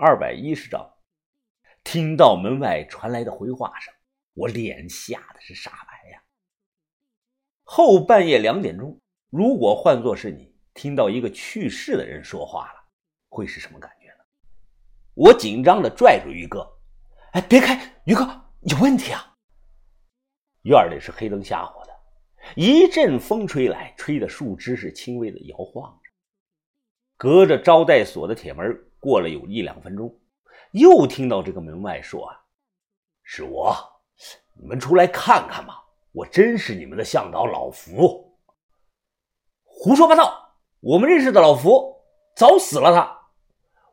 [0.00, 0.88] 二百一十章。
[1.82, 3.92] 听到门外传来的回话声，
[4.32, 6.22] 我脸吓得是煞白呀。
[7.64, 12.80] 后半夜两点钟，如果换作是你，听到一个去世的人说话了，
[13.28, 14.24] 会是什么感觉呢？
[15.14, 16.64] 我紧张的拽住于哥
[17.34, 18.24] ：“哎，别开，于哥
[18.60, 19.34] 有问题啊！”
[20.62, 21.92] 院里是黑灯瞎火的，
[22.54, 26.10] 一阵风吹来，吹的树枝是轻微的摇晃着。
[27.16, 28.64] 隔着招待所的铁门，
[29.00, 30.18] 过了有一两分钟，
[30.72, 32.40] 又听到这个门外说：“啊，
[33.22, 33.74] 是我，
[34.54, 38.36] 你们出来看看吧，我真是你们的向导老福。”
[39.64, 40.56] 胡说八道！
[40.80, 41.96] 我们认识的老福
[42.36, 43.18] 早死了，他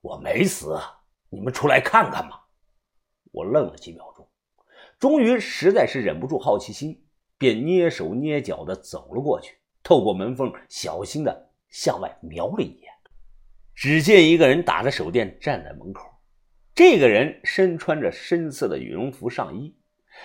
[0.00, 0.78] 我没死，
[1.28, 2.48] 你们出来看看吧。
[3.30, 4.28] 我愣了几秒钟。
[4.98, 7.04] 终于实在是忍不住好奇心，
[7.38, 12.91] 便蹑手蹑脚的走了过去，透过门缝小心的向外瞄了一眼。
[13.74, 16.08] 只见一个人打着手电站在门口，
[16.74, 19.76] 这个人身穿着深色的羽绒服上衣，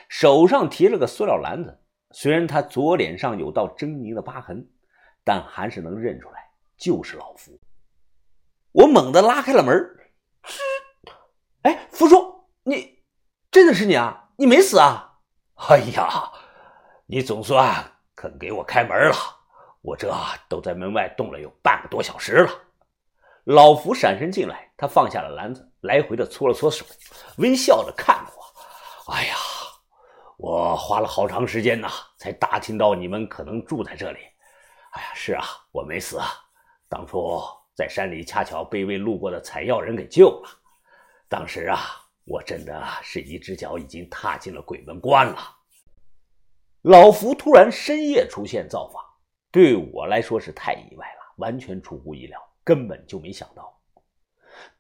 [0.09, 1.81] 手上提了个塑料篮子。
[2.11, 4.65] 虽然他左脸上有道狰狞的疤痕，
[5.23, 6.35] 但还是能认出来
[6.77, 7.59] 就是老福。
[8.71, 9.75] 我猛地拉开了门，
[10.43, 10.59] 吱，
[11.63, 12.99] 哎，福叔，你
[13.51, 14.29] 真的是你啊？
[14.37, 15.19] 你没死啊！
[15.69, 16.31] 哎呀，
[17.07, 19.15] 你总算肯给我开门了，
[19.81, 20.13] 我这
[20.47, 22.49] 都在门外冻了有半个多小时了。
[23.47, 26.85] 老福闪身进来，他放下了篮子，来回的搓了搓手，
[27.37, 29.13] 微笑着看我。
[29.13, 29.35] 哎呀，
[30.37, 34.19] 我花了好长时间呐，才打听到你们可能住在这里。
[34.91, 36.27] 哎呀，是啊，我没死啊，
[36.89, 37.41] 当初
[37.73, 40.49] 在山里恰巧被一位路过的采药人给救了。
[41.29, 42.03] 当时啊。
[42.29, 45.37] 我真的是一只脚已经踏进了鬼门关了。
[46.81, 49.01] 老福突然深夜出现造访，
[49.49, 53.79] 对我来说是太意外了，完全出乎意料，根本就没想到。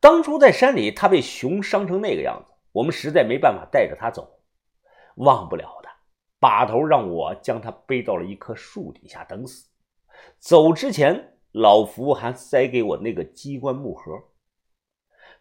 [0.01, 4.41] 当初在山里，他被熊伤成那个样子，我们实在没办法带着他走。
[5.15, 5.87] 忘不了的，
[6.37, 9.69] 把头让我将他背到了一棵树底下等死。
[10.37, 14.11] 走之前，老福还塞给我那个机关木盒。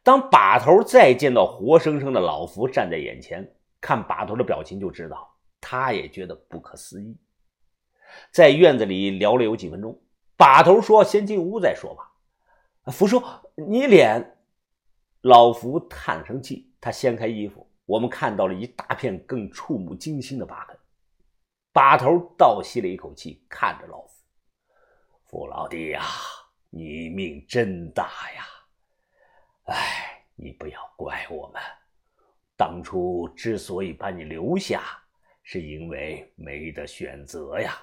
[0.04, 5.28] 当把头再见到活生生的老福站在眼前，看把头的表情就知道，
[5.60, 7.18] 他也觉得不可思议。
[8.30, 10.00] 在院子里聊了有几分钟，
[10.36, 12.04] 把头说：“先进屋再说吧。”
[12.92, 13.22] 福叔，
[13.54, 14.32] 你脸……
[15.22, 20.78] 老福叹声气，他掀开衣服，我们看到了一大片更触目惊心的疤痕。
[21.72, 24.22] 把头倒吸了一口气，看着老福
[25.26, 26.04] ：“福老弟呀，
[26.70, 28.04] 你命真大
[28.36, 28.46] 呀！”
[29.66, 31.60] 哎，你不要怪我们，
[32.56, 34.84] 当初之所以把你留下，
[35.42, 37.76] 是因为没得选择呀。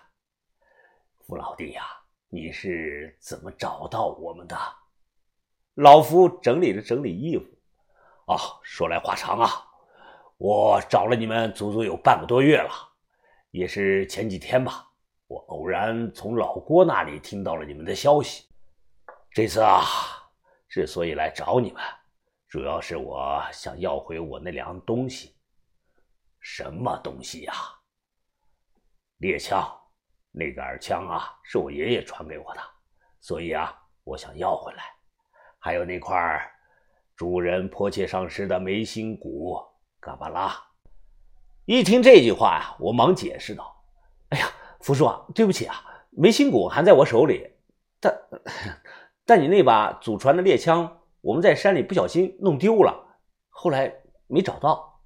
[1.20, 1.84] 福老弟呀，
[2.30, 4.58] 你是怎么找到我们的？
[5.75, 7.45] 老夫整理了整理衣服。
[8.25, 9.50] 啊，说来话长啊，
[10.38, 12.72] 我找了你们足足有半个多月了，
[13.51, 14.88] 也是前几天吧，
[15.28, 18.47] 我偶然从老郭那里听到了你们的消息。
[19.31, 19.84] 这次啊。
[20.69, 21.84] 之所以来找你们，
[22.47, 25.35] 主要是我想要回我那两样东西。
[26.40, 27.53] 什么东西呀？
[29.17, 29.63] 猎枪，
[30.31, 32.61] 那杆枪啊，是我爷爷传给我的，
[33.22, 33.72] 所以啊，
[34.03, 34.93] 我想要回来。
[35.66, 36.51] 还有那块
[37.16, 39.57] 主人迫切伤失的眉心骨，
[40.01, 40.53] 嘎巴拉。
[41.63, 43.73] 一听这句话呀，我忙解释道
[44.28, 44.46] ：“哎呀，
[44.81, 47.50] 福叔啊，对不起啊，眉心骨还在我手里，
[48.02, 48.13] 但……”
[49.25, 53.90] 但你那把祖传的猎枪，我们在山里不小心弄丢了，后来
[54.28, 55.00] 没找到。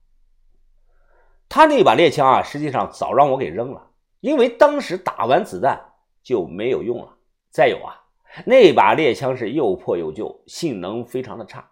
[1.48, 3.92] 他那把猎枪啊，实际上早让我给扔了，
[4.22, 5.80] 因为当时打完子弹
[6.24, 7.16] 就没有用了。
[7.52, 8.02] 再有啊，
[8.46, 11.72] 那把猎枪是又破又旧，性能非常的差。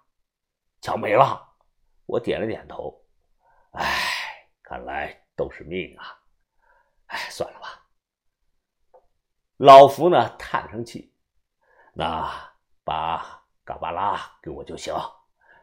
[0.81, 1.41] 枪没了，
[2.05, 3.01] 我点了点头。
[3.71, 6.05] 唉，看来都是命啊。
[7.07, 7.81] 唉，算了吧。
[9.57, 11.13] 老福呢，叹声气。
[11.93, 12.29] 那
[12.83, 14.93] 把嘎巴拉给我就行。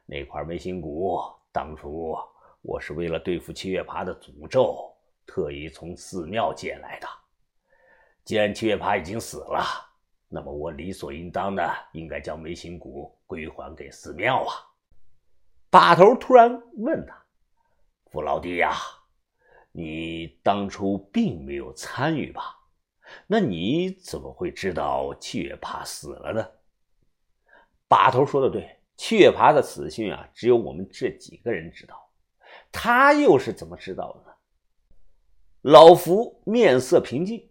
[0.06, 1.20] 那块眉心骨，
[1.52, 2.16] 当初
[2.60, 4.96] 我是为了对付七月爬的诅咒，
[5.26, 7.08] 特意从寺庙借来的。
[8.24, 9.62] 既然七月爬已经死了，
[10.34, 14.50] 那么我理所应当的应该将眉心骨归还给寺庙啊！
[15.68, 17.14] 把头突然问他
[18.10, 18.74] ：“傅老弟呀，
[19.72, 22.58] 你当初并没有参与吧？”
[23.26, 26.48] 那你怎么会知道七月爬死了呢？
[27.86, 32.10] 把头说的对，七月爬的死讯啊，只有我们这几个人知道。
[32.70, 34.34] 他又是怎么知道的呢？
[35.60, 37.50] 老福面色平静，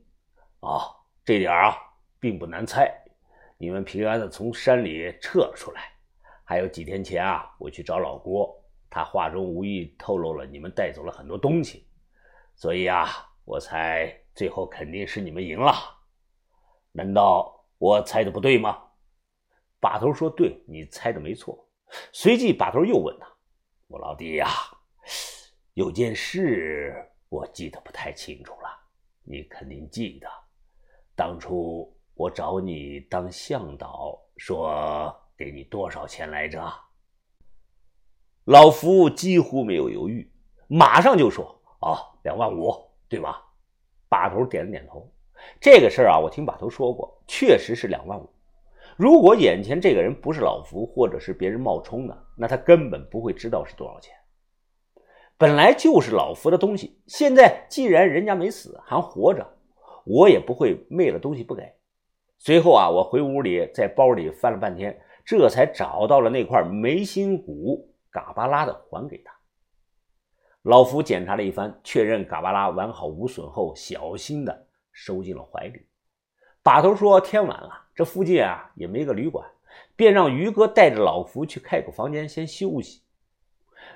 [0.61, 0.81] 哦，
[1.23, 1.77] 这点啊，
[2.21, 2.89] 并不难猜。
[3.57, 5.91] 你们平安的从山里撤了出来，
[6.45, 8.57] 还有几天前啊，我去找老郭，
[8.89, 11.85] 他话中无意透露了你们带走了很多东西，
[12.55, 13.07] 所以啊，
[13.43, 15.73] 我猜最后肯定是你们赢了。
[16.91, 18.81] 难道我猜的不对吗？
[19.79, 21.67] 把头说：“对，你猜的没错。”
[22.13, 23.27] 随即把头又问他
[23.89, 24.47] ：“我老弟呀，
[25.73, 26.95] 有件事
[27.29, 28.69] 我记得不太清楚了，
[29.23, 30.27] 你肯定记得。
[31.15, 36.71] 当初我找你当向导，说给你多少钱来着？”
[38.45, 40.31] 老福几乎没有犹豫，
[40.67, 41.45] 马上就说
[41.81, 42.71] ：“哦，两万五，
[43.09, 43.41] 对吧？”
[44.07, 45.11] 把头点了点头。
[45.59, 48.29] 这个事儿啊，我听把头说过，确实是两万五。
[48.97, 54.13] 如果眼前这个人不是老福，或者是别人冒充的，那他根本不会知道是多少钱。
[55.39, 59.57] 本来就是老福的东西，现在既然人家没死，还活着，
[60.05, 61.63] 我也不会昧了东西不给。
[62.43, 69.31] 随后啊，我回屋里，在包里翻了半天，这才找到了那块眉心骨，嘎巴拉的还给他。
[70.63, 75.85] 老福检查了一番，确认嘎巴拉完好无损后，小心的收进了怀里。
[76.63, 79.47] 把头说：“天晚了。”这附近啊也没个旅馆，
[79.95, 83.03] 便让于哥带着老福去开个房间先休息。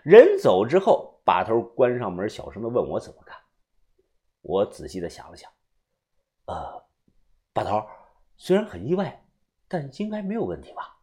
[0.04, 3.40] 人走之后，把头关上门，小声的问我怎么看。
[4.44, 5.50] 我仔细的想了想，
[6.46, 6.84] 呃，
[7.52, 7.84] 把头
[8.38, 9.24] 虽然很意外，
[9.68, 10.98] 但应该没有问题吧？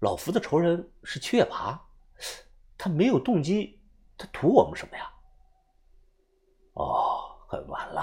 [0.00, 1.80] 老福的仇人是七月爬，
[2.76, 3.80] 他没有动机，
[4.18, 5.10] 他图我们什么呀？
[6.74, 8.02] 哦，很晚了，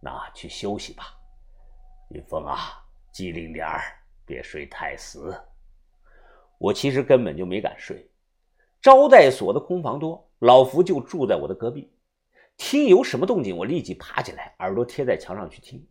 [0.00, 1.16] 那去休息吧，
[2.10, 2.78] 云峰啊。
[3.12, 3.82] 机灵点儿，
[4.24, 5.38] 别睡太死。
[6.56, 8.10] 我其实根本就没敢睡。
[8.80, 11.94] 招待所的空房多，老福就住在我的隔壁。
[12.56, 15.86] 听有什么动静，我立即爬起来，耳朵贴在墙上去听。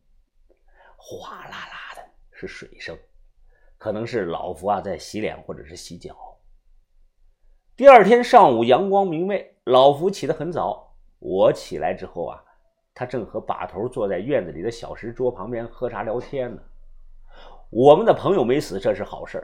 [1.04, 2.96] 哗啦啦的是水声，
[3.80, 6.16] 可能是老福啊在洗脸或者是洗脚。
[7.76, 10.96] 第二天上午，阳光明媚，老福起得很早。
[11.18, 12.44] 我起来之后啊，
[12.94, 16.62] 他正和把头坐在院子里的小石桌旁边喝茶聊天呢。
[17.72, 19.44] 我们的朋友没死，这是好事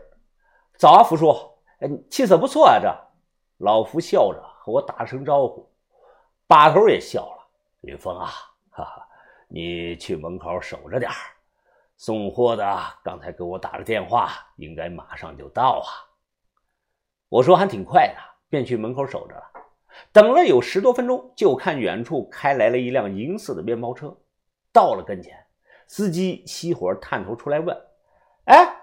[0.77, 1.31] 早啊，福叔，
[1.79, 2.79] 哎，气色不错啊。
[2.79, 2.87] 这
[3.57, 5.67] 老福笑着和我打了声招呼，
[6.45, 7.47] 把头也笑了。
[7.81, 8.27] 云峰啊，
[8.69, 9.07] 哈哈，
[9.47, 11.17] 你去门口守着点儿
[11.97, 15.89] 送货的刚才给我打了电话，应该马上就到啊。
[17.27, 19.43] 我说还挺快的，便去门口守着了。
[20.13, 24.15] 等了有十多分钟，就看远处开来了一辆银色的面包车，
[24.71, 25.35] 到了跟前，
[25.87, 27.75] 司机熄火探头出来问。
[28.45, 28.77] 哎，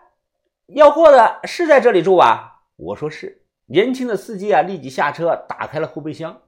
[0.67, 2.65] 要货的是在这里住吧？
[2.77, 3.43] 我说是。
[3.67, 6.43] 年轻的司机啊，立即下车，打开了后备箱，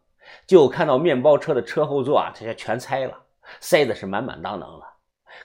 [0.46, 3.18] 就看到面包车的车后座啊，这些全拆了，
[3.60, 4.86] 塞的是满满当当的，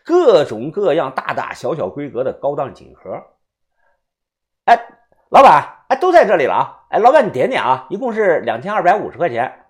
[0.03, 3.21] 各种各样、大大小小规格的高档锦盒。
[4.65, 4.79] 哎，
[5.29, 6.85] 老板，哎，都在这里了啊！
[6.89, 9.65] 哎，老板你点点啊，一共是两千二百五十块钱，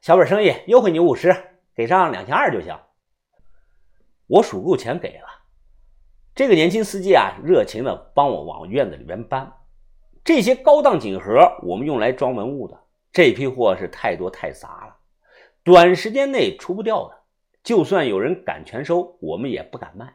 [0.00, 1.34] 小本生意，优惠你五十，
[1.74, 2.76] 给上两千二就行。
[4.26, 5.26] 我数够钱给了。
[6.34, 9.52] 这个年轻司机啊，热情的帮我往院子里边搬
[10.24, 12.78] 这些高档锦盒，我们用来装文物的。
[13.12, 14.96] 这批货是太多太杂了，
[15.64, 17.19] 短时间内出不掉的。
[17.62, 20.14] 就算有人敢全收，我们也不敢卖。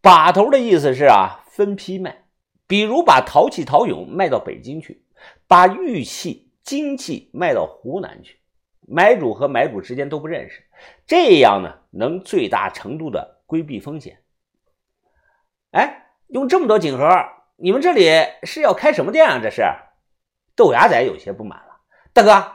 [0.00, 2.24] 把头的意思是啊，分批卖，
[2.66, 5.04] 比如把陶器、陶俑卖到北京去，
[5.46, 8.38] 把玉器、金器卖到湖南去，
[8.86, 10.62] 买主和买主之间都不认识，
[11.06, 14.18] 这样呢，能最大程度的规避风险。
[15.70, 17.08] 哎，用这么多锦盒，
[17.56, 18.10] 你们这里
[18.42, 19.40] 是要开什么店啊？
[19.42, 19.62] 这是
[20.56, 21.80] 豆芽仔有些不满了。
[22.12, 22.52] 大哥，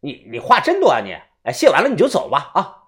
[0.00, 1.12] 你你话真多啊你！
[1.42, 2.87] 哎，谢完了你就走吧啊！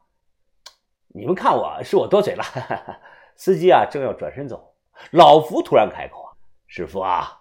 [1.12, 2.45] 你们看我是我多嘴了。
[3.37, 4.75] 司机啊，正要转身走，
[5.12, 6.29] 老福突然开口
[6.69, 7.40] ：“师傅啊，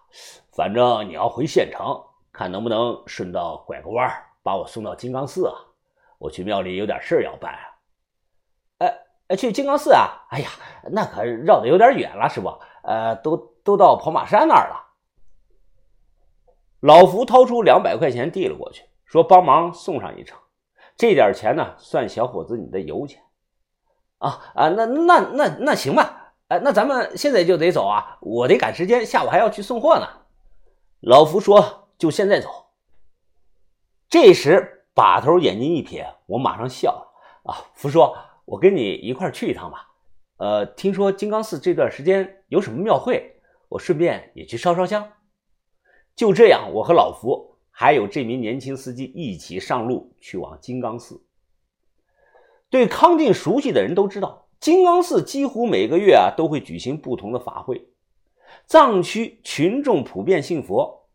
[0.53, 4.09] 反正你要回县城，看能不能顺道拐个弯
[4.41, 5.53] 把我送到金刚寺啊？
[6.17, 7.53] 我去庙里有点事要办。”
[9.37, 10.25] 去金刚寺啊？
[10.31, 10.49] 哎呀，
[10.89, 12.49] 那可绕的有点远了，师傅。
[12.81, 14.87] 呃，都都到跑马山那儿了。
[16.79, 20.39] 老福掏出两百块钱递了过去，说：“帮忙送上一程，
[20.97, 23.21] 这点钱呢，算小伙子你的油钱。”
[24.19, 26.33] 啊啊，那那那那行吧。
[26.47, 30.07] 哎，那咱们现在就得走啊，我得赶时间，下午还要去送货呢。
[31.01, 32.67] 老福说：“就现在走。”
[34.09, 37.51] 这时把头眼睛一瞥，我马上笑了。
[37.51, 38.01] 啊，福叔。
[38.45, 39.91] 我跟你一块去一趟吧，
[40.37, 45.07] 呃，听说金刚寺这段时间有什么庙会，我顺便也去烧烧香。
[46.15, 51.23] 就这样，我和老福还有这名年轻司机一起上路去往金刚寺。
[52.69, 57.89] 对康定熟悉的人都知道，金刚寺几乎每个月啊都会举行不同的法会，
[58.65, 61.07] 藏区群众普遍信佛，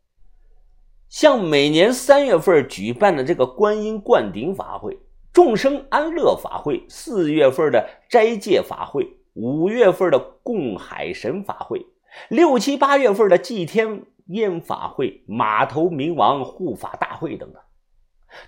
[1.09, 4.99] 像每年三月份举办的这个观音灌顶法会、
[5.33, 11.87] 众生安乐法会，四月份的斋戒法会，五月份的供海神法会，
[12.29, 17.63] 六七八月份的祭天烟法会、码头冥王护法大会等等。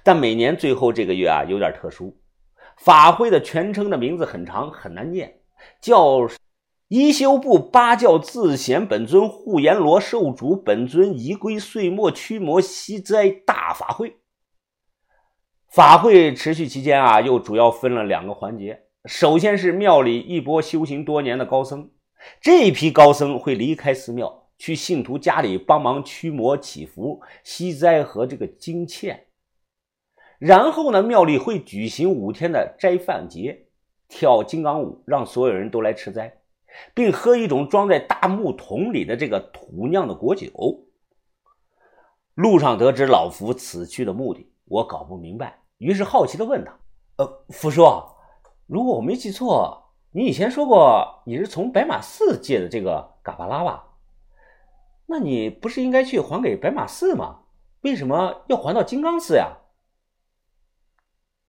[0.02, 2.16] 但每年最后这个月啊，有点特殊，
[2.76, 5.40] 法会的全称的名字很长，很难念，
[5.80, 6.28] 叫。
[6.88, 14.18] 一休部八教自显本尊护阎罗受主本尊仪归岁末驱魔息灾大法会。
[15.68, 18.82] 法会持续期间啊，又主要分了两个环节。
[19.04, 21.90] 首先是庙里一波修行多年的高僧，
[22.40, 29.25] 这一批高僧会离开寺庙，去信徒家里帮忙驱魔祈福、息灾和这个经欠。
[30.38, 33.66] 然后呢，庙里会举行五天的斋饭节，
[34.08, 36.38] 跳金刚舞，让所有人都来吃斋。
[36.92, 40.50] 并喝一种装在大木桶里的这个土酿的果酒。
[42.34, 46.78] 路上得知老福此去的目的，我搞不明白，于是好奇的问他
[47.16, 47.82] ：“呃，福叔，
[48.66, 53.86] 如果我没记错，你以前说过你是从白马寺借的这个嘎巴拉吧？
[55.06, 57.38] 那你不是应该去还给白马寺吗？
[57.80, 59.56] 为什么要还到金刚寺呀？”